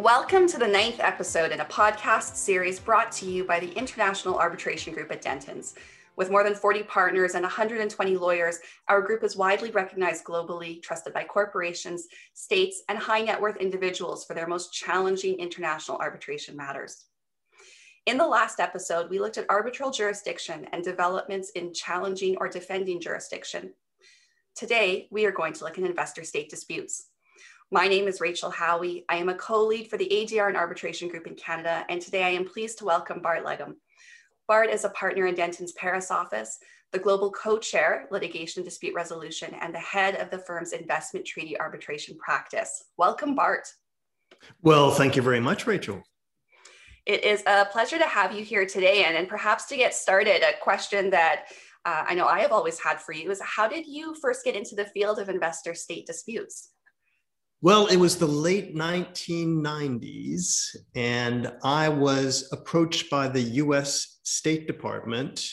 Welcome 0.00 0.46
to 0.46 0.56
the 0.56 0.66
ninth 0.66 0.98
episode 0.98 1.52
in 1.52 1.60
a 1.60 1.64
podcast 1.66 2.34
series 2.34 2.80
brought 2.80 3.12
to 3.12 3.26
you 3.26 3.44
by 3.44 3.60
the 3.60 3.70
International 3.72 4.38
Arbitration 4.38 4.94
Group 4.94 5.12
at 5.12 5.22
Dentons. 5.22 5.74
With 6.16 6.30
more 6.30 6.42
than 6.42 6.54
40 6.54 6.84
partners 6.84 7.34
and 7.34 7.42
120 7.42 8.16
lawyers, 8.16 8.60
our 8.88 9.02
group 9.02 9.22
is 9.22 9.36
widely 9.36 9.70
recognized 9.70 10.24
globally, 10.24 10.82
trusted 10.82 11.12
by 11.12 11.24
corporations, 11.24 12.08
states, 12.32 12.82
and 12.88 12.96
high 12.96 13.20
net 13.20 13.38
worth 13.38 13.58
individuals 13.58 14.24
for 14.24 14.32
their 14.32 14.46
most 14.46 14.72
challenging 14.72 15.38
international 15.38 15.98
arbitration 15.98 16.56
matters. 16.56 17.04
In 18.06 18.16
the 18.16 18.26
last 18.26 18.58
episode, 18.58 19.10
we 19.10 19.20
looked 19.20 19.36
at 19.36 19.50
arbitral 19.50 19.90
jurisdiction 19.90 20.66
and 20.72 20.82
developments 20.82 21.50
in 21.50 21.74
challenging 21.74 22.38
or 22.38 22.48
defending 22.48 23.02
jurisdiction. 23.02 23.74
Today, 24.54 25.08
we 25.10 25.26
are 25.26 25.30
going 25.30 25.52
to 25.52 25.64
look 25.64 25.76
at 25.76 25.84
investor 25.84 26.24
state 26.24 26.48
disputes. 26.48 27.08
My 27.72 27.86
name 27.86 28.08
is 28.08 28.20
Rachel 28.20 28.50
Howie. 28.50 29.04
I 29.08 29.14
am 29.18 29.28
a 29.28 29.34
co-lead 29.34 29.88
for 29.88 29.96
the 29.96 30.08
ADR 30.08 30.48
and 30.48 30.56
Arbitration 30.56 31.08
Group 31.08 31.28
in 31.28 31.36
Canada, 31.36 31.84
and 31.88 32.02
today 32.02 32.24
I 32.24 32.30
am 32.30 32.44
pleased 32.44 32.78
to 32.78 32.84
welcome 32.84 33.22
Bart 33.22 33.44
Legum. 33.44 33.74
Bart 34.48 34.70
is 34.70 34.84
a 34.84 34.88
partner 34.88 35.26
in 35.26 35.36
Denton's 35.36 35.70
Paris 35.74 36.10
office, 36.10 36.58
the 36.90 36.98
global 36.98 37.30
co-chair, 37.30 38.08
litigation 38.10 38.64
dispute 38.64 38.92
resolution, 38.92 39.54
and 39.60 39.72
the 39.72 39.78
head 39.78 40.16
of 40.16 40.30
the 40.30 40.38
firm's 40.40 40.72
investment 40.72 41.24
treaty 41.24 41.60
arbitration 41.60 42.18
practice. 42.18 42.86
Welcome, 42.96 43.36
Bart. 43.36 43.68
Well, 44.62 44.90
thank 44.90 45.14
you 45.14 45.22
very 45.22 45.38
much, 45.38 45.68
Rachel. 45.68 46.02
It 47.06 47.22
is 47.22 47.44
a 47.46 47.66
pleasure 47.66 47.98
to 47.98 48.06
have 48.06 48.32
you 48.32 48.42
here 48.42 48.66
today, 48.66 49.04
and, 49.04 49.16
and 49.16 49.28
perhaps 49.28 49.66
to 49.66 49.76
get 49.76 49.94
started, 49.94 50.42
a 50.42 50.58
question 50.60 51.08
that 51.10 51.44
uh, 51.84 52.02
I 52.08 52.14
know 52.14 52.26
I 52.26 52.40
have 52.40 52.50
always 52.50 52.80
had 52.80 53.00
for 53.00 53.12
you 53.12 53.30
is 53.30 53.40
how 53.40 53.68
did 53.68 53.86
you 53.86 54.16
first 54.20 54.44
get 54.44 54.56
into 54.56 54.74
the 54.74 54.86
field 54.86 55.20
of 55.20 55.28
investor 55.28 55.72
state 55.72 56.08
disputes? 56.08 56.70
Well, 57.62 57.88
it 57.88 57.98
was 57.98 58.16
the 58.16 58.26
late 58.26 58.74
1990s, 58.74 60.76
and 60.94 61.52
I 61.62 61.90
was 61.90 62.48
approached 62.52 63.10
by 63.10 63.28
the 63.28 63.42
US 63.42 64.20
State 64.22 64.66
Department 64.66 65.46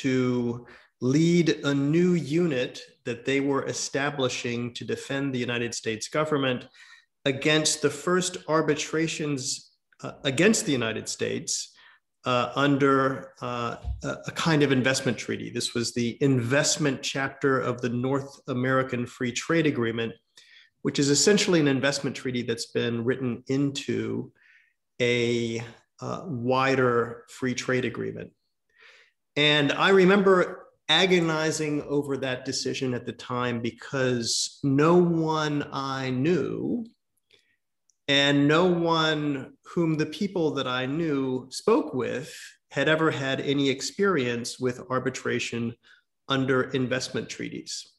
to 0.00 0.66
lead 1.00 1.50
a 1.62 1.72
new 1.72 2.14
unit 2.14 2.80
that 3.04 3.24
they 3.24 3.38
were 3.38 3.66
establishing 3.66 4.74
to 4.74 4.84
defend 4.84 5.32
the 5.32 5.38
United 5.38 5.76
States 5.76 6.08
government 6.08 6.66
against 7.24 7.82
the 7.82 7.90
first 7.90 8.36
arbitrations 8.48 9.70
uh, 10.02 10.14
against 10.24 10.66
the 10.66 10.72
United 10.72 11.08
States 11.08 11.72
uh, 12.24 12.50
under 12.56 13.30
uh, 13.42 13.76
a 14.02 14.32
kind 14.32 14.64
of 14.64 14.72
investment 14.72 15.16
treaty. 15.16 15.50
This 15.50 15.72
was 15.72 15.94
the 15.94 16.18
investment 16.20 17.00
chapter 17.00 17.60
of 17.60 17.80
the 17.80 17.90
North 17.90 18.40
American 18.48 19.06
Free 19.06 19.30
Trade 19.30 19.68
Agreement 19.68 20.14
which 20.84 20.98
is 20.98 21.08
essentially 21.08 21.60
an 21.60 21.66
investment 21.66 22.14
treaty 22.14 22.42
that's 22.42 22.66
been 22.66 23.04
written 23.04 23.42
into 23.46 24.30
a 25.00 25.62
uh, 25.98 26.24
wider 26.26 27.24
free 27.30 27.54
trade 27.54 27.86
agreement. 27.86 28.30
And 29.34 29.72
I 29.72 29.88
remember 29.88 30.66
agonizing 30.90 31.80
over 31.88 32.18
that 32.18 32.44
decision 32.44 32.92
at 32.92 33.06
the 33.06 33.14
time 33.14 33.62
because 33.62 34.58
no 34.62 34.96
one 34.96 35.66
I 35.72 36.10
knew 36.10 36.84
and 38.06 38.46
no 38.46 38.66
one 38.66 39.54
whom 39.74 39.96
the 39.96 40.04
people 40.04 40.50
that 40.50 40.68
I 40.68 40.84
knew 40.84 41.48
spoke 41.50 41.94
with 41.94 42.30
had 42.70 42.90
ever 42.90 43.10
had 43.10 43.40
any 43.40 43.70
experience 43.70 44.60
with 44.60 44.82
arbitration 44.90 45.76
under 46.28 46.64
investment 46.72 47.30
treaties. 47.30 47.90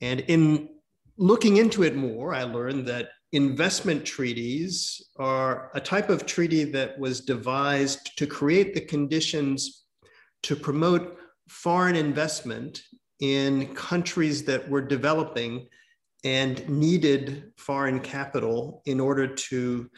And 0.00 0.18
in 0.22 0.71
looking 1.16 1.58
into 1.58 1.82
it 1.82 1.96
more, 1.96 2.34
I 2.34 2.42
learned 2.44 2.86
that 2.86 3.10
investment 3.32 4.04
treaties 4.04 5.02
are 5.16 5.70
a 5.74 5.80
type 5.80 6.10
of 6.10 6.26
treaty 6.26 6.64
that 6.64 6.98
was 6.98 7.20
devised 7.20 8.16
to 8.18 8.26
create 8.26 8.74
the 8.74 8.80
conditions 8.80 9.84
to 10.42 10.56
promote 10.56 11.18
foreign 11.48 11.96
investment 11.96 12.82
in 13.20 13.74
countries 13.74 14.44
that 14.44 14.68
were 14.68 14.82
developing 14.82 15.68
and 16.24 16.68
needed 16.68 17.52
foreign 17.56 18.00
capital 18.00 18.82
in 18.86 19.00
order 19.00 19.26
to 19.26 19.90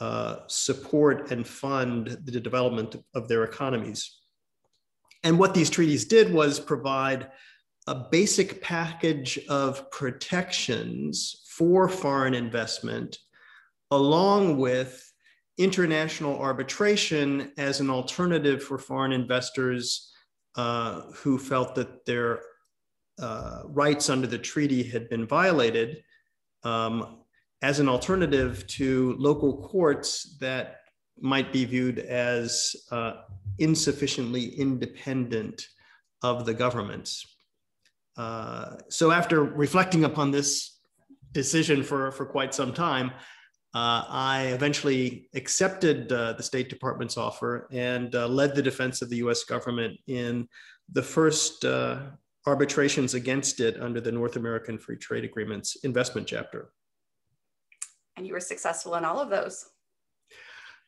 uh, 0.00 0.38
support 0.48 1.30
and 1.30 1.46
fund 1.46 2.18
the 2.24 2.40
development 2.40 2.96
of 3.14 3.28
their 3.28 3.44
economies. 3.44 4.18
And 5.22 5.38
what 5.38 5.54
these 5.54 5.70
treaties 5.70 6.04
did 6.04 6.32
was 6.32 6.60
provide 6.60 7.30
a 7.86 7.94
basic 7.94 8.62
package 8.62 9.38
of 9.48 9.90
protections 9.90 11.44
for 11.48 11.88
foreign 11.88 12.34
investment, 12.34 13.18
along 13.90 14.58
with 14.58 15.12
international 15.58 16.38
arbitration 16.38 17.52
as 17.58 17.80
an 17.80 17.90
alternative 17.90 18.62
for 18.62 18.78
foreign 18.78 19.12
investors 19.12 20.12
uh, 20.56 21.02
who 21.14 21.38
felt 21.38 21.74
that 21.74 22.04
their 22.06 22.40
uh, 23.20 23.62
rights 23.66 24.08
under 24.08 24.26
the 24.26 24.38
treaty 24.38 24.82
had 24.82 25.08
been 25.08 25.26
violated, 25.26 26.02
um, 26.64 27.18
as 27.62 27.80
an 27.80 27.88
alternative 27.88 28.66
to 28.66 29.14
local 29.18 29.62
courts 29.68 30.36
that 30.40 30.80
might 31.20 31.52
be 31.52 31.64
viewed 31.64 31.98
as 31.98 32.74
uh, 32.90 33.12
insufficiently 33.58 34.46
independent 34.58 35.68
of 36.22 36.44
the 36.44 36.54
governments. 36.54 37.33
Uh, 38.16 38.76
so 38.88 39.10
after 39.10 39.42
reflecting 39.42 40.04
upon 40.04 40.30
this 40.30 40.78
decision 41.32 41.82
for, 41.82 42.12
for 42.12 42.24
quite 42.24 42.54
some 42.54 42.72
time, 42.72 43.10
uh, 43.74 44.04
I 44.08 44.42
eventually 44.54 45.28
accepted 45.34 46.12
uh, 46.12 46.34
the 46.34 46.42
State 46.42 46.68
Department's 46.68 47.16
offer 47.16 47.66
and 47.72 48.14
uh, 48.14 48.28
led 48.28 48.54
the 48.54 48.62
defense 48.62 49.02
of 49.02 49.10
the 49.10 49.16
US 49.16 49.42
government 49.42 49.98
in 50.06 50.48
the 50.92 51.02
first 51.02 51.64
uh, 51.64 52.02
arbitrations 52.46 53.14
against 53.14 53.58
it 53.58 53.80
under 53.80 54.00
the 54.00 54.12
North 54.12 54.36
American 54.36 54.78
Free 54.78 54.96
Trade 54.96 55.24
Agreement's 55.24 55.76
investment 55.76 56.28
chapter. 56.28 56.70
And 58.16 58.26
you 58.26 58.32
were 58.32 58.40
successful 58.40 58.94
in 58.94 59.04
all 59.04 59.18
of 59.18 59.28
those. 59.28 59.66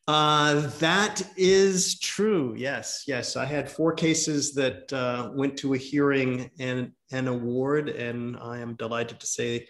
Uh, 0.08 0.68
that 0.78 1.20
is 1.36 1.98
true. 1.98 2.54
Yes, 2.56 3.04
yes. 3.08 3.36
I 3.36 3.44
had 3.44 3.68
four 3.68 3.92
cases 3.92 4.54
that 4.54 4.92
uh, 4.92 5.30
went 5.34 5.56
to 5.58 5.74
a 5.74 5.78
hearing 5.78 6.48
and 6.60 6.92
an 7.10 7.26
award, 7.26 7.88
and 7.88 8.36
I 8.36 8.58
am 8.58 8.76
delighted 8.76 9.18
to 9.18 9.26
say, 9.26 9.66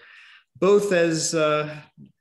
both 0.58 0.92
as 0.92 1.34
uh, 1.34 1.74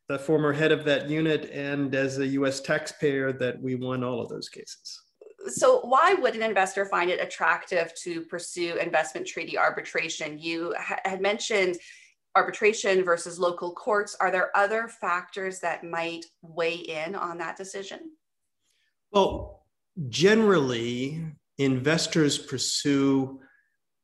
the 0.08 0.18
former 0.18 0.54
head 0.54 0.72
of 0.72 0.86
that 0.86 1.10
unit 1.10 1.50
and 1.52 1.94
as 1.94 2.18
a 2.18 2.28
U.S. 2.28 2.62
taxpayer, 2.62 3.34
that 3.34 3.62
we 3.62 3.76
won 3.76 4.04
all 4.04 4.22
of 4.22 4.30
those 4.30 4.48
cases. 4.48 5.02
So, 5.48 5.82
why 5.82 6.14
would 6.14 6.36
an 6.36 6.42
investor 6.42 6.86
find 6.86 7.10
it 7.10 7.22
attractive 7.22 7.94
to 8.04 8.22
pursue 8.22 8.78
investment 8.78 9.28
treaty 9.28 9.58
arbitration? 9.58 10.40
You 10.40 10.74
ha- 10.80 11.00
had 11.04 11.22
mentioned 11.22 11.78
arbitration 12.36 13.04
versus 13.04 13.40
local 13.40 13.72
courts. 13.74 14.16
Are 14.20 14.32
there 14.32 14.56
other 14.56 14.88
factors 14.88 15.60
that 15.62 15.84
might 15.84 16.26
weigh 16.42 16.76
in 16.76 17.16
on 17.16 17.38
that 17.38 17.58
decision? 17.58 18.12
Well, 19.12 19.66
generally, 20.10 21.26
investors 21.58 22.38
pursue 22.38 23.40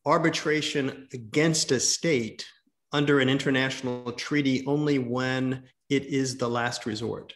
arbitration 0.05 1.07
against 1.13 1.71
a 1.71 1.79
state 1.79 2.45
under 2.93 3.19
an 3.19 3.29
international 3.29 4.11
treaty 4.13 4.65
only 4.65 4.99
when 4.99 5.63
it 5.89 6.05
is 6.05 6.37
the 6.37 6.49
last 6.49 6.85
resort, 6.85 7.33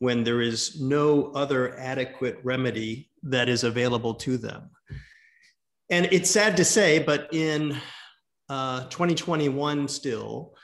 when 0.00 0.24
there 0.24 0.40
is 0.40 0.80
no 0.80 1.32
other 1.32 1.78
adequate 1.78 2.38
remedy 2.42 3.10
that 3.22 3.48
is 3.48 3.64
available 3.64 4.14
to 4.14 4.36
them. 4.36 4.70
And 5.90 6.08
it's 6.10 6.30
sad 6.30 6.56
to 6.56 6.64
say, 6.64 6.98
but 6.98 7.28
in 7.32 7.76
uh, 8.48 8.84
2021 8.88 9.88
still, 9.88 10.54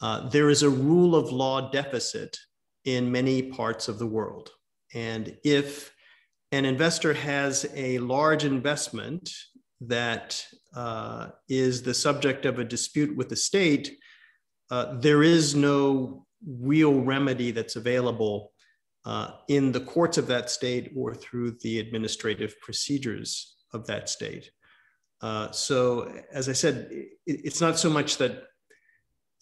uh, 0.00 0.28
there 0.28 0.50
is 0.50 0.62
a 0.62 0.70
rule 0.70 1.14
of 1.14 1.30
law 1.30 1.70
deficit 1.70 2.36
in 2.84 3.12
many 3.12 3.42
parts 3.42 3.88
of 3.88 3.98
the 3.98 4.06
world. 4.06 4.50
And 4.94 5.36
if 5.44 5.94
an 6.52 6.64
investor 6.64 7.12
has 7.12 7.66
a 7.74 7.98
large 7.98 8.44
investment 8.44 9.30
that 9.82 10.44
uh, 10.74 11.28
is 11.48 11.82
the 11.82 11.94
subject 11.94 12.44
of 12.46 12.58
a 12.58 12.64
dispute 12.64 13.16
with 13.16 13.28
the 13.28 13.36
state, 13.36 13.96
uh, 14.70 14.98
there 14.98 15.22
is 15.22 15.54
no 15.54 16.26
real 16.46 17.00
remedy 17.00 17.50
that's 17.50 17.76
available 17.76 18.52
uh, 19.04 19.32
in 19.48 19.72
the 19.72 19.80
courts 19.80 20.18
of 20.18 20.26
that 20.26 20.50
state 20.50 20.92
or 20.96 21.14
through 21.14 21.56
the 21.62 21.78
administrative 21.78 22.54
procedures 22.60 23.56
of 23.72 23.86
that 23.86 24.08
state. 24.08 24.50
Uh, 25.22 25.50
so, 25.50 26.12
as 26.32 26.48
I 26.48 26.52
said, 26.52 26.88
it, 26.90 27.08
it's 27.26 27.60
not 27.60 27.78
so 27.78 27.90
much 27.90 28.16
that 28.18 28.44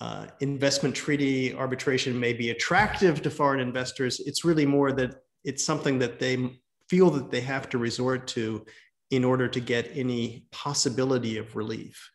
uh, 0.01 0.27
investment 0.41 0.95
treaty 0.95 1.55
arbitration 1.55 2.19
may 2.19 2.33
be 2.33 2.51
attractive 2.51 3.23
to 3.23 3.31
foreign 3.31 3.61
investors. 3.61 4.21
It's 4.21 4.45
really 4.45 4.67
more 4.67 4.93
that 4.93 5.23
it's 5.45 5.65
something 5.65 5.99
that 5.99 6.19
they 6.19 6.61
feel 6.89 7.11
that 7.11 7.31
they 7.31 7.41
have 7.41 7.69
to 7.71 7.79
resort 7.79 8.27
to 8.29 8.65
in 9.11 9.25
order 9.25 9.49
to 9.49 9.61
get 9.61 9.91
any 9.95 10.47
possibility 10.53 11.39
of 11.39 11.57
relief. 11.57 12.11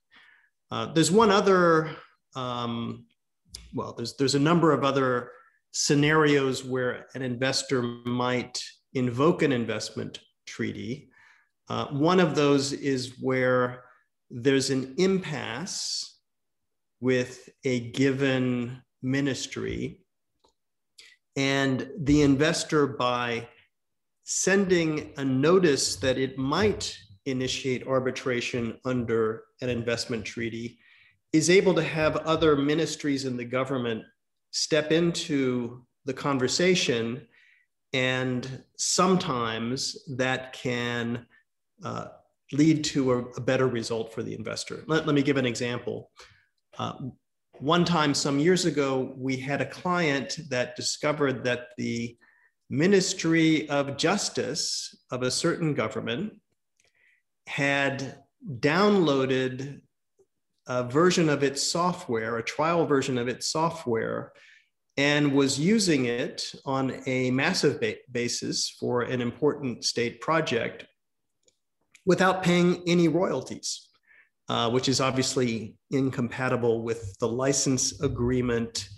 Uh, 0.72 0.92
there's 0.94 1.12
one 1.12 1.32
other, 1.32 1.90
um, 2.36 3.06
well, 3.74 3.94
there's, 3.94 4.16
there's 4.18 4.36
a 4.36 4.40
number 4.40 4.72
of 4.72 4.84
other 4.84 5.32
scenarios 5.72 6.64
where 6.64 7.08
an 7.16 7.22
investor 7.22 7.82
might 7.82 8.64
invoke 8.94 9.42
an 9.42 9.52
investment 9.52 10.20
treaty. 10.46 11.10
Uh, 11.70 11.88
one 11.88 12.20
of 12.20 12.36
those 12.36 12.74
is 12.74 13.14
where 13.22 13.84
there's 14.30 14.70
an 14.70 14.96
impasse 14.98 16.20
with 17.00 17.50
a 17.64 17.92
given 17.92 18.82
ministry, 19.02 20.00
and 21.36 21.90
the 22.00 22.22
investor, 22.22 22.88
by 22.88 23.48
sending 24.24 25.12
a 25.18 25.26
notice 25.26 25.98
that 25.98 26.18
it 26.18 26.38
might 26.38 26.98
initiate 27.26 27.86
arbitration 27.88 28.78
under 28.86 29.44
an 29.62 29.70
investment 29.70 30.24
treaty, 30.24 30.80
is 31.34 31.50
able 31.50 31.74
to 31.74 31.84
have 31.84 32.18
other 32.18 32.56
ministries 32.56 33.26
in 33.26 33.36
the 33.36 33.46
government 33.46 34.04
step 34.52 34.92
into 34.92 35.84
the 36.06 36.14
conversation. 36.14 37.28
And 37.92 38.64
sometimes 38.78 39.98
that 40.16 40.54
can 40.54 41.26
uh, 41.84 42.08
lead 42.52 42.84
to 42.84 43.12
a, 43.12 43.18
a, 43.20 43.42
better 43.42 43.68
result 43.68 44.14
for 44.14 44.24
the 44.24 44.36
investor. 44.36 44.84
Let, 44.88 45.06
let 45.06 45.16
me 45.16 45.24
give 45.24 45.38
an 45.38 45.46
example. 45.46 46.12
Uh, 46.78 46.94
one 47.60 47.86
time, 47.86 48.14
some 48.14 48.40
years 48.40 48.66
ago, 48.66 49.14
we 49.16 49.38
had 49.38 49.62
a 49.62 49.66
client 49.66 50.38
that 50.50 50.76
discovered 50.76 51.44
that 51.44 51.70
the 51.78 52.18
Ministry 52.70 53.70
of 53.70 53.98
Justice 53.98 54.96
of 55.12 55.24
a 55.24 55.32
certain 55.32 55.74
government 55.74 56.34
had 57.48 58.18
downloaded 58.60 59.82
a 60.68 60.84
version 60.84 61.30
of 61.30 61.44
its 61.44 61.62
software, 61.62 62.38
a 62.38 62.44
trial 62.44 62.86
version 62.86 63.18
of 63.18 63.28
its 63.28 63.48
software, 63.50 64.32
and 64.98 65.34
was 65.34 65.60
using 65.60 66.06
it 66.06 66.54
on 66.66 67.02
a 67.06 67.32
massive 67.32 67.80
ba- 67.80 67.96
basis 68.12 68.70
for 68.80 69.02
an 69.02 69.22
important 69.22 69.84
state 69.84 70.22
project 70.22 70.86
without 72.06 72.44
paying 72.44 72.82
any 72.88 73.08
royalties, 73.08 73.88
uh, 74.50 74.70
which 74.70 74.90
is 74.90 75.00
obviously 75.00 75.76
incompatible 75.92 76.84
with 76.84 77.18
the 77.20 77.28
license 77.28 78.02
agreement 78.02 78.90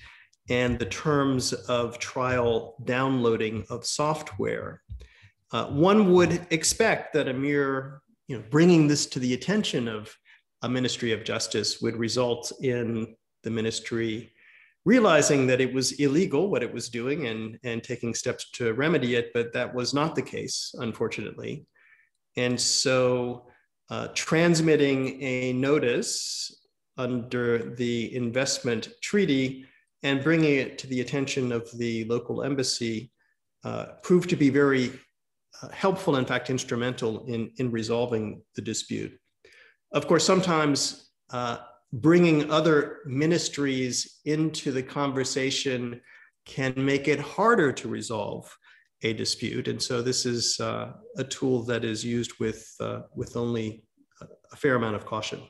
and 0.50 0.78
the 0.78 0.86
terms 0.86 1.54
of 1.54 1.98
trial 1.98 2.76
downloading 2.86 3.66
of 3.70 3.86
software. 3.86 4.82
Uh, 5.52 5.66
one 5.68 6.12
would 6.12 6.46
expect 6.50 7.14
that 7.14 7.28
a 7.28 7.34
mere 7.34 8.02
you 8.28 8.38
know, 8.38 8.44
bringing 8.50 8.88
this 8.88 9.06
to 9.06 9.20
the 9.20 9.34
attention 9.34 9.88
of 9.88 10.16
a 10.62 10.70
ministry 10.70 11.12
of 11.12 11.24
justice 11.24 11.82
would 11.82 11.96
result 11.96 12.52
in 12.62 13.16
the 13.44 13.52
ministry 13.52 14.32
realizing 14.86 15.48
that 15.48 15.60
it 15.60 15.74
was 15.74 15.94
illegal 15.94 16.50
what 16.50 16.64
it 16.64 16.72
was 16.72 16.90
doing 16.90 17.28
and, 17.28 17.60
and 17.64 17.84
taking 17.84 18.14
steps 18.14 18.52
to 18.52 18.74
remedy 18.74 19.16
it, 19.16 19.32
but 19.34 19.52
that 19.52 19.74
was 19.74 19.94
not 19.94 20.16
the 20.16 20.22
case, 20.22 20.74
unfortunately. 20.78 21.66
And 22.38 22.60
so, 22.60 23.48
uh, 23.90 24.08
transmitting 24.16 25.22
a 25.22 25.54
notice 25.54 26.66
under 26.98 27.76
the 27.76 28.16
investment 28.16 28.90
treaty 29.02 29.66
and 30.04 30.24
bringing 30.24 30.56
it 30.56 30.78
to 30.80 30.88
the 30.88 31.02
attention 31.02 31.52
of 31.52 31.70
the 31.78 32.06
local 32.06 32.44
embassy 32.44 33.12
uh, 33.64 33.86
proved 34.04 34.30
to 34.30 34.36
be 34.36 34.50
very 34.50 34.92
uh, 35.62 35.70
helpful, 35.70 36.16
in 36.18 36.26
fact, 36.26 36.50
instrumental 36.50 37.26
in, 37.26 37.52
in 37.58 37.72
resolving 37.72 38.42
the 38.56 38.62
dispute. 38.62 39.18
Of 39.92 40.08
course, 40.08 40.26
sometimes 40.26 41.12
uh, 41.32 41.58
bringing 41.94 42.52
other 42.52 43.00
ministries 43.06 44.20
into 44.26 44.72
the 44.72 44.84
conversation 44.84 46.02
can 46.46 46.74
make 46.78 47.08
it 47.08 47.20
harder 47.20 47.72
to 47.72 47.88
resolve 47.88 48.56
a 49.02 49.14
dispute. 49.14 49.68
And 49.68 49.82
so 49.82 50.02
this 50.02 50.26
is 50.26 50.60
uh, 50.60 50.94
a 51.18 51.24
tool 51.24 51.64
that 51.64 51.84
is 51.84 52.04
used 52.04 52.34
with, 52.40 52.74
uh, 52.80 53.02
with 53.16 53.36
only 53.36 53.84
a 54.52 54.56
fair 54.56 54.76
amount 54.76 54.96
of 54.96 55.06
caution. 55.06 55.42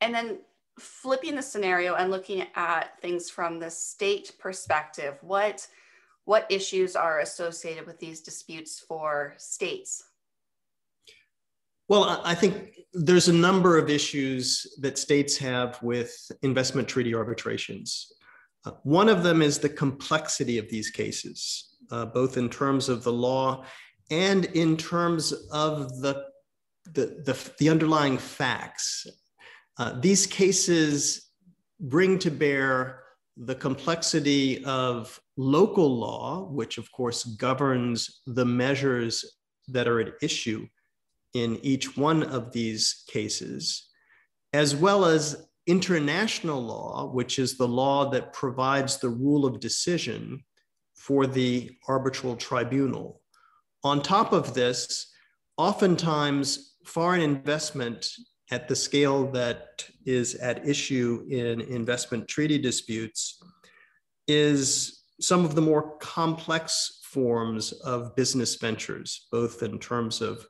And 0.00 0.14
then 0.14 0.40
flipping 0.78 1.36
the 1.36 1.42
scenario 1.42 1.94
and 1.94 2.10
looking 2.10 2.46
at 2.54 3.00
things 3.00 3.30
from 3.30 3.58
the 3.58 3.70
state 3.70 4.32
perspective, 4.38 5.16
what, 5.22 5.66
what 6.24 6.46
issues 6.50 6.96
are 6.96 7.20
associated 7.20 7.86
with 7.86 7.98
these 7.98 8.20
disputes 8.20 8.80
for 8.80 9.34
states? 9.38 10.04
Well, 11.88 12.22
I 12.24 12.34
think 12.34 12.78
there's 12.94 13.28
a 13.28 13.32
number 13.32 13.76
of 13.76 13.90
issues 13.90 14.76
that 14.80 14.98
states 14.98 15.36
have 15.38 15.82
with 15.82 16.14
investment 16.42 16.88
treaty 16.88 17.14
arbitrations. 17.14 18.12
Uh, 18.64 18.72
one 18.84 19.08
of 19.08 19.22
them 19.22 19.42
is 19.42 19.58
the 19.58 19.68
complexity 19.68 20.58
of 20.58 20.68
these 20.68 20.90
cases, 20.90 21.76
uh, 21.90 22.06
both 22.06 22.36
in 22.36 22.48
terms 22.48 22.88
of 22.88 23.02
the 23.02 23.12
law 23.12 23.64
and 24.10 24.44
in 24.46 24.76
terms 24.76 25.32
of 25.52 26.00
the, 26.00 26.24
the, 26.92 27.22
the, 27.24 27.52
the 27.58 27.68
underlying 27.68 28.18
facts. 28.18 29.06
Uh, 29.78 29.98
these 30.00 30.26
cases 30.26 31.30
bring 31.80 32.18
to 32.18 32.30
bear 32.30 33.02
the 33.36 33.54
complexity 33.54 34.62
of 34.64 35.18
local 35.36 35.98
law, 35.98 36.44
which 36.50 36.78
of 36.78 36.90
course 36.92 37.24
governs 37.24 38.20
the 38.26 38.44
measures 38.44 39.38
that 39.68 39.88
are 39.88 40.00
at 40.00 40.12
issue 40.22 40.66
in 41.34 41.58
each 41.62 41.96
one 41.96 42.22
of 42.22 42.52
these 42.52 43.04
cases, 43.08 43.88
as 44.52 44.76
well 44.76 45.04
as 45.04 45.48
international 45.66 46.60
law, 46.60 47.10
which 47.12 47.38
is 47.38 47.56
the 47.56 47.68
law 47.68 48.10
that 48.10 48.32
provides 48.32 48.98
the 48.98 49.08
rule 49.08 49.46
of 49.46 49.60
decision 49.60 50.42
for 50.96 51.26
the 51.26 51.70
arbitral 51.88 52.36
tribunal. 52.36 53.20
On 53.84 54.02
top 54.02 54.32
of 54.32 54.54
this, 54.54 55.12
oftentimes 55.56 56.76
foreign 56.84 57.20
investment 57.20 58.08
at 58.50 58.68
the 58.68 58.76
scale 58.76 59.30
that 59.32 59.88
is 60.04 60.34
at 60.36 60.66
issue 60.68 61.24
in 61.30 61.60
investment 61.62 62.28
treaty 62.28 62.58
disputes 62.58 63.42
is 64.28 65.04
some 65.20 65.44
of 65.44 65.54
the 65.54 65.62
more 65.62 65.96
complex 65.98 67.00
forms 67.04 67.72
of 67.72 68.14
business 68.16 68.56
ventures, 68.56 69.28
both 69.30 69.62
in 69.62 69.78
terms 69.78 70.20
of 70.20 70.46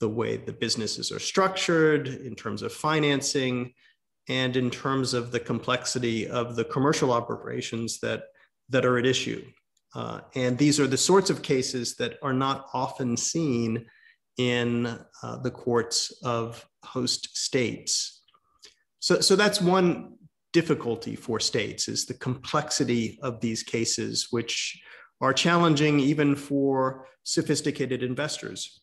the 0.00 0.08
way 0.08 0.36
the 0.36 0.52
businesses 0.52 1.12
are 1.12 1.18
structured, 1.18 2.08
in 2.08 2.34
terms 2.34 2.62
of 2.62 2.72
financing, 2.72 3.72
and 4.30 4.56
in 4.56 4.70
terms 4.70 5.12
of 5.12 5.32
the 5.32 5.40
complexity 5.40 6.28
of 6.28 6.54
the 6.54 6.64
commercial 6.64 7.12
operations 7.12 7.98
that, 7.98 8.22
that 8.68 8.86
are 8.86 8.96
at 8.96 9.04
issue. 9.04 9.44
Uh, 9.92 10.20
and 10.36 10.56
these 10.56 10.78
are 10.78 10.86
the 10.86 10.96
sorts 10.96 11.30
of 11.30 11.42
cases 11.42 11.96
that 11.96 12.16
are 12.22 12.32
not 12.32 12.68
often 12.72 13.16
seen 13.16 13.84
in 14.38 14.86
uh, 15.24 15.36
the 15.38 15.50
courts 15.50 16.12
of 16.22 16.64
host 16.84 17.36
states. 17.36 18.22
So, 19.00 19.20
so 19.20 19.34
that's 19.34 19.60
one 19.60 20.14
difficulty 20.52 21.16
for 21.16 21.40
states 21.40 21.88
is 21.88 22.06
the 22.06 22.14
complexity 22.14 23.18
of 23.22 23.40
these 23.40 23.64
cases, 23.64 24.28
which 24.30 24.80
are 25.20 25.32
challenging 25.32 25.98
even 25.98 26.36
for 26.36 27.08
sophisticated 27.24 28.04
investors. 28.04 28.80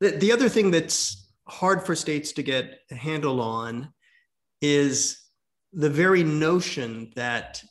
The, 0.00 0.12
the 0.12 0.32
other 0.32 0.48
thing 0.48 0.70
that's 0.70 1.19
hard 1.50 1.84
for 1.84 1.94
states 1.94 2.32
to 2.32 2.42
get 2.42 2.80
a 2.90 2.94
handle 2.94 3.40
on 3.40 3.92
is 4.60 5.20
the 5.72 5.90
very 5.90 6.22
notion 6.22 7.12
that 7.16 7.62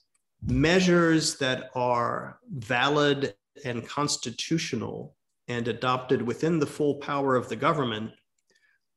measures 0.46 1.38
that 1.38 1.70
are 1.76 2.40
valid 2.50 3.34
and 3.66 3.88
constitutional 3.88 5.16
and 5.48 5.68
adopted 5.68 6.22
within 6.22 6.60
the 6.60 6.66
full 6.66 6.96
power 6.96 7.36
of 7.36 7.50
the 7.50 7.56
government 7.56 8.12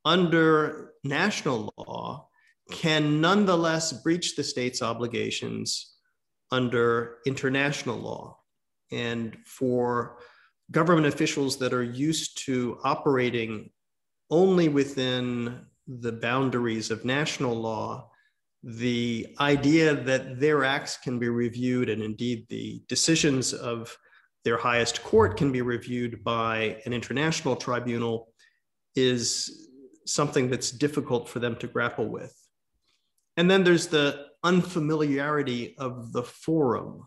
under 0.05 0.93
national 1.05 1.73
law 1.77 2.29
can 2.71 3.21
nonetheless 3.21 3.93
breach 3.93 4.37
the 4.37 4.45
state's 4.45 4.83
obligations 4.83 5.97
under 6.51 7.19
international 7.27 7.99
law. 7.99 8.39
And 8.91 9.37
for 9.47 10.19
government 10.71 11.07
officials 11.07 11.57
that 11.59 11.73
are 11.73 11.83
used 11.83 12.45
to 12.47 12.79
operating 12.85 13.71
only 14.33 14.69
within 14.69 15.61
the 15.87 16.11
boundaries 16.11 16.91
of 16.91 17.05
national 17.05 17.55
law, 17.55 18.11
the 18.65 19.29
idea 19.41 19.95
that 19.95 20.41
their 20.41 20.65
acts 20.65 20.97
can 20.97 21.19
be 21.19 21.29
reviewed 21.29 21.91
and 21.91 22.03
indeed 22.03 22.47
the 22.49 22.83
decisions 22.89 23.53
of 23.53 23.95
their 24.45 24.57
highest 24.57 25.05
court 25.05 25.37
can 25.37 25.53
be 25.53 25.61
reviewed 25.61 26.25
by 26.25 26.81
an 26.87 26.95
international 26.95 27.55
tribunal 27.55 28.33
is 28.97 29.69
something 30.07 30.49
that's 30.49 30.71
difficult 30.71 31.29
for 31.29 31.39
them 31.39 31.55
to 31.57 31.67
grapple 31.67 32.07
with. 32.07 32.35
And 33.37 33.51
then 33.51 33.63
there's 33.63 33.87
the 33.87 34.29
unfamiliarity 34.45 35.75
of 35.79 36.13
the 36.13 36.23
forum. 36.23 37.07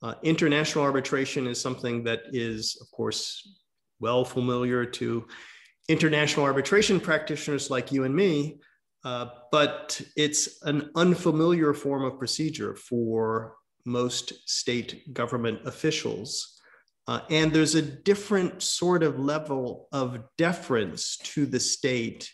Uh, 0.00 0.14
international 0.22 0.84
arbitration 0.84 1.48
is 1.48 1.60
something 1.60 2.04
that 2.04 2.20
is, 2.32 2.78
of 2.80 2.90
course, 2.96 3.58
well 3.98 4.24
familiar 4.24 4.84
to 4.84 5.26
international 5.88 6.44
arbitration 6.44 7.00
practitioners 7.00 7.70
like 7.70 7.92
you 7.92 8.04
and 8.04 8.14
me, 8.14 8.60
uh, 9.04 9.26
but 9.50 10.00
it's 10.16 10.62
an 10.62 10.90
unfamiliar 10.94 11.74
form 11.74 12.04
of 12.04 12.18
procedure 12.18 12.74
for 12.76 13.56
most 13.84 14.48
state 14.48 15.12
government 15.12 15.60
officials. 15.66 16.60
Uh, 17.08 17.20
and 17.30 17.52
there's 17.52 17.74
a 17.74 17.82
different 17.82 18.62
sort 18.62 19.02
of 19.02 19.18
level 19.18 19.88
of 19.92 20.20
deference 20.38 21.16
to 21.18 21.46
the 21.46 21.58
state 21.58 22.30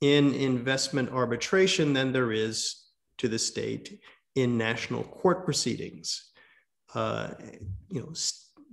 in 0.00 0.34
investment 0.34 1.10
arbitration 1.10 1.92
than 1.92 2.12
there 2.12 2.30
is 2.30 2.84
to 3.18 3.28
the 3.28 3.38
state 3.38 3.98
in 4.36 4.56
national 4.56 5.02
court 5.02 5.44
proceedings. 5.44 6.30
Uh, 6.94 7.30
you 7.88 8.00
know, 8.00 8.12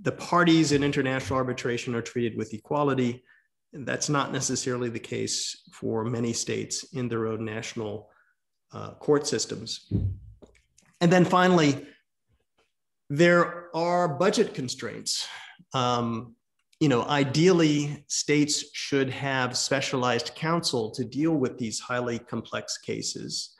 the 0.02 0.12
parties 0.12 0.72
in 0.72 0.84
international 0.84 1.38
arbitration 1.38 1.94
are 1.94 2.02
treated 2.02 2.36
with 2.36 2.54
equality. 2.54 3.22
That's 3.72 4.08
not 4.08 4.32
necessarily 4.32 4.90
the 4.90 4.98
case 4.98 5.62
for 5.72 6.04
many 6.04 6.32
states 6.32 6.84
in 6.92 7.08
their 7.08 7.26
own 7.26 7.44
national 7.44 8.10
uh, 8.72 8.92
court 8.94 9.26
systems. 9.26 9.90
And 11.00 11.12
then 11.12 11.24
finally, 11.24 11.86
there 13.08 13.74
are 13.74 14.08
budget 14.08 14.54
constraints. 14.54 15.26
Um, 15.74 16.36
you 16.80 16.88
know, 16.88 17.02
ideally, 17.04 18.04
states 18.08 18.64
should 18.72 19.08
have 19.10 19.56
specialized 19.56 20.34
counsel 20.34 20.90
to 20.92 21.04
deal 21.04 21.32
with 21.32 21.56
these 21.56 21.78
highly 21.78 22.18
complex 22.18 22.78
cases. 22.78 23.54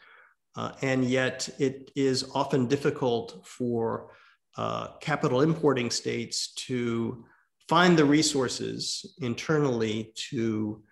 Uh, 0.57 0.73
and 0.83 1.05
yet, 1.05 1.49
it 1.59 1.91
is 1.97 2.29
often 2.35 2.67
difficult 2.67 3.47
for 3.47 4.11
uh, 4.57 4.89
capital 5.01 5.41
importing 5.41 5.91
states 5.91 6.53
to 6.55 7.25
find 7.73 7.99
the 7.99 8.05
resources 8.05 9.15
internally 9.23 10.13
to 10.15 10.83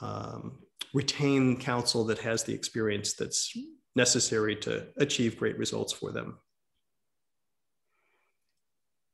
um, 0.00 0.60
retain 0.94 1.56
counsel 1.56 2.04
that 2.04 2.20
has 2.20 2.44
the 2.44 2.54
experience 2.54 3.14
that's 3.14 3.52
necessary 3.96 4.54
to 4.54 4.86
achieve 4.98 5.36
great 5.36 5.58
results 5.58 5.92
for 5.92 6.12
them. 6.12 6.38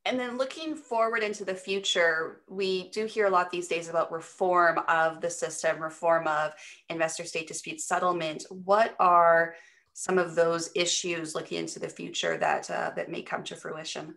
And 0.04 0.20
then 0.20 0.36
looking 0.36 0.74
forward 0.74 1.22
into 1.22 1.46
the 1.46 1.54
future, 1.54 2.42
we 2.50 2.90
do 2.90 3.06
hear 3.06 3.24
a 3.24 3.30
lot 3.30 3.50
these 3.50 3.66
days 3.66 3.88
about 3.88 4.12
reform 4.12 4.78
of 4.86 5.22
the 5.22 5.30
system, 5.30 5.82
reform 5.82 6.28
of 6.28 6.52
investor 6.90 7.24
state 7.24 7.48
dispute 7.48 7.80
settlement. 7.80 8.44
What 8.50 8.94
are 9.00 9.54
some 9.94 10.18
of 10.18 10.34
those 10.34 10.68
issues 10.74 11.34
looking 11.34 11.60
into 11.60 11.78
the 11.78 11.88
future 11.88 12.36
that, 12.36 12.70
uh, 12.70 12.90
that 12.94 13.10
may 13.10 13.22
come 13.22 13.42
to 13.44 13.56
fruition? 13.56 14.16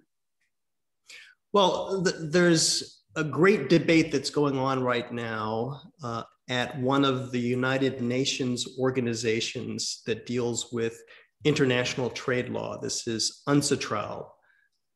Well, 1.53 2.03
th- 2.03 2.15
there's 2.19 3.01
a 3.15 3.23
great 3.23 3.69
debate 3.69 4.11
that's 4.11 4.29
going 4.29 4.57
on 4.57 4.83
right 4.83 5.11
now 5.11 5.81
uh, 6.03 6.23
at 6.49 6.79
one 6.79 7.05
of 7.05 7.31
the 7.31 7.39
United 7.39 8.01
Nations 8.01 8.77
organizations 8.79 10.01
that 10.05 10.25
deals 10.25 10.71
with 10.71 11.01
international 11.43 12.09
trade 12.09 12.49
law. 12.49 12.79
This 12.79 13.07
is 13.07 13.41
UNCITRAL. 13.47 14.27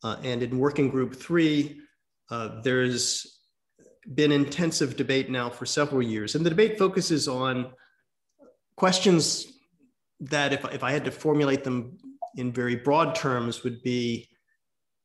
Uh, 0.04 0.18
and 0.24 0.44
in 0.44 0.60
working 0.60 0.90
group 0.90 1.16
three, 1.16 1.80
uh, 2.30 2.62
there's 2.62 3.40
been 4.14 4.32
intensive 4.32 4.98
debate 4.98 5.30
now 5.30 5.50
for 5.50 5.66
several 5.66 6.02
years. 6.02 6.36
And 6.36 6.46
the 6.46 6.50
debate 6.50 6.78
focuses 6.78 7.28
on 7.28 7.72
questions 8.76 9.48
that, 10.20 10.54
if, 10.54 10.66
if 10.74 10.84
I 10.84 10.92
had 10.92 11.06
to 11.06 11.12
formulate 11.12 11.64
them 11.64 11.98
in 12.36 12.52
very 12.52 12.76
broad 12.76 13.16
terms, 13.16 13.64
would 13.64 13.82
be 13.82 14.28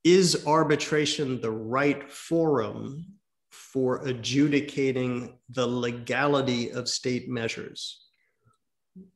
Is 0.03 0.45
arbitration 0.47 1.41
the 1.41 1.51
right 1.51 2.09
forum 2.09 3.05
for 3.49 4.05
adjudicating 4.07 5.37
the 5.49 5.67
legality 5.67 6.71
of 6.71 6.87
state 6.87 7.29
measures? 7.29 8.05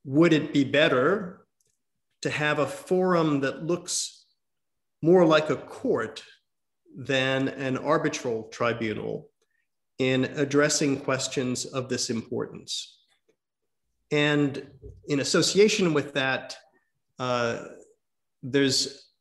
Would 0.06 0.34
it 0.34 0.54
be 0.54 0.64
better 0.64 1.46
to 2.22 2.30
have 2.30 2.60
a 2.60 2.68
forum 2.68 3.42
that 3.42 3.66
looks 3.66 4.26
more 5.02 5.26
like 5.26 5.50
a 5.50 5.58
court 5.58 6.24
than 6.96 7.50
an 7.50 7.78
arbitral 7.78 8.44
tribunal 8.44 9.30
in 10.00 10.26
addressing 10.26 11.00
questions 11.00 11.66
of 11.66 11.90
this 11.90 12.10
importance. 12.10 13.00
And 14.12 14.66
in 15.08 15.20
association 15.20 15.94
with 15.94 16.14
that, 16.14 16.56
uh, 17.20 17.66
there's 18.42 19.12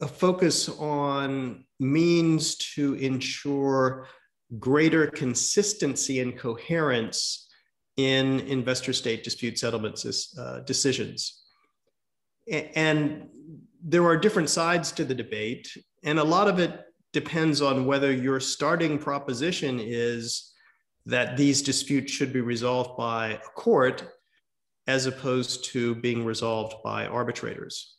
a 0.00 0.08
focus 0.08 0.68
on 0.68 1.64
means 1.80 2.56
to 2.56 2.94
ensure 2.94 4.08
greater 4.58 5.06
consistency 5.06 6.20
and 6.20 6.38
coherence 6.38 7.48
in 7.96 8.40
investor 8.40 8.92
state 8.92 9.24
dispute 9.24 9.58
settlements 9.58 10.36
uh, 10.38 10.60
decisions. 10.60 11.42
And 12.50 13.28
there 13.82 14.04
are 14.04 14.16
different 14.16 14.50
sides 14.50 14.92
to 14.92 15.04
the 15.04 15.14
debate, 15.14 15.68
and 16.04 16.18
a 16.18 16.24
lot 16.24 16.48
of 16.48 16.58
it 16.58 16.84
depends 17.12 17.62
on 17.62 17.86
whether 17.86 18.12
your 18.12 18.40
starting 18.40 18.98
proposition 18.98 19.80
is 19.80 20.52
that 21.06 21.36
these 21.36 21.62
disputes 21.62 22.12
should 22.12 22.32
be 22.32 22.40
resolved 22.40 22.96
by 22.96 23.28
a 23.28 23.38
court 23.38 24.04
as 24.86 25.06
opposed 25.06 25.64
to 25.64 25.94
being 25.96 26.24
resolved 26.24 26.74
by 26.84 27.06
arbitrators. 27.06 27.96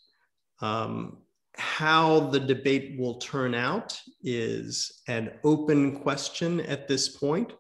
Um, 0.62 1.18
how 1.58 2.20
the 2.20 2.40
debate 2.40 3.00
will 3.00 3.16
turn 3.16 3.56
out 3.56 4.00
is 4.24 5.02
an 5.08 5.32
open 5.44 6.00
question 6.00 6.60
at 6.62 6.88
this 6.88 7.10
point. 7.10 7.54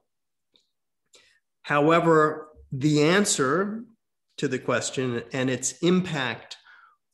However, 1.63 2.49
the 2.71 3.03
answer 3.03 3.83
to 4.37 4.47
the 4.47 4.59
question 4.59 5.23
and 5.33 5.49
its 5.49 5.79
impact 5.79 6.57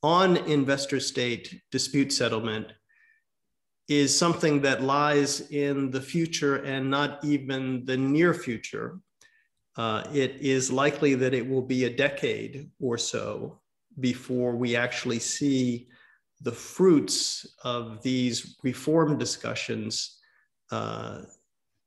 on 0.02 0.38
investor 0.38 1.00
state 1.00 1.62
dispute 1.72 2.12
settlement 2.12 2.68
is 3.88 4.18
something 4.18 4.62
that 4.62 4.84
lies 4.84 5.50
in 5.52 5.92
the 5.92 6.02
future 6.02 6.58
and 6.58 6.90
not 6.90 7.24
even 7.24 7.86
the 7.86 7.98
near 7.98 8.34
future. 8.34 9.00
Uh, 9.76 10.04
it 10.14 10.36
is 10.40 10.72
likely 10.72 11.16
that 11.16 11.34
it 11.34 11.48
will 11.48 11.62
be 11.62 11.86
a 11.86 11.96
decade 11.96 12.70
or 12.80 12.98
so 12.98 13.60
before 14.00 14.56
we 14.56 14.76
actually 14.76 15.20
see 15.20 15.88
the 16.44 16.52
fruits 16.52 17.56
of 17.64 18.04
these 18.04 18.58
reform 18.64 19.18
discussions 19.18 20.20
uh, 20.72 21.22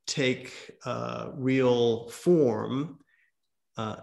take 0.07 0.51
uh, 0.85 1.29
real 1.35 2.09
form 2.09 2.97
uh, 3.77 3.97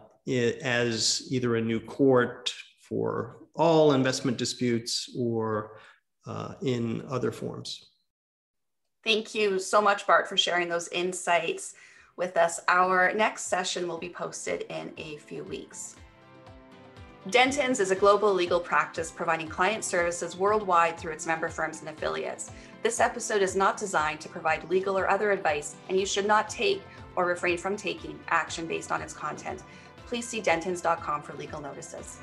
as 0.62 1.26
either 1.30 1.56
a 1.56 1.60
new 1.60 1.80
court 1.80 2.54
for 2.78 3.38
all 3.56 3.92
investment 3.92 4.36
disputes 4.36 5.10
or 5.18 5.78
uh, 6.26 6.54
in 6.62 7.02
other 7.08 7.32
forms. 7.32 7.84
Thank 9.02 9.34
you 9.34 9.58
so 9.58 9.82
much, 9.82 10.06
Bart, 10.06 10.28
for 10.28 10.36
sharing 10.36 10.68
those 10.68 10.88
insights 10.88 11.74
with 12.16 12.36
us. 12.36 12.60
Our 12.68 13.12
next 13.12 13.44
session 13.44 13.88
will 13.88 13.98
be 13.98 14.08
posted 14.08 14.62
in 14.70 14.92
a 14.96 15.16
few 15.18 15.44
weeks. 15.44 15.96
Dentons 17.30 17.80
is 17.80 17.90
a 17.90 17.94
global 17.96 18.34
legal 18.34 18.60
practice 18.60 19.10
providing 19.10 19.48
client 19.48 19.82
services 19.82 20.36
worldwide 20.36 20.98
through 20.98 21.14
its 21.14 21.26
member 21.26 21.48
firms 21.48 21.80
and 21.80 21.88
affiliates. 21.88 22.50
This 22.82 23.00
episode 23.00 23.40
is 23.40 23.56
not 23.56 23.78
designed 23.78 24.20
to 24.20 24.28
provide 24.28 24.68
legal 24.68 24.98
or 24.98 25.08
other 25.08 25.30
advice, 25.30 25.74
and 25.88 25.98
you 25.98 26.04
should 26.04 26.26
not 26.26 26.50
take 26.50 26.82
or 27.16 27.24
refrain 27.24 27.56
from 27.56 27.78
taking 27.78 28.20
action 28.28 28.66
based 28.66 28.92
on 28.92 29.00
its 29.00 29.14
content. 29.14 29.62
Please 30.04 30.28
see 30.28 30.42
dentons.com 30.42 31.22
for 31.22 31.32
legal 31.32 31.62
notices. 31.62 32.18